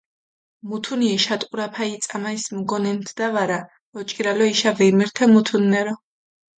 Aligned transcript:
მუთუნი 0.69 1.09
ეშატყურაფალი 1.17 2.01
წამალს 2.07 2.47
მუგონენთდა 2.57 3.31
ვარა, 3.37 3.61
ოჭკირალო 4.01 4.45
იშა 4.57 4.71
ვემირთე 4.83 5.25
მუთუნნერო. 5.33 5.95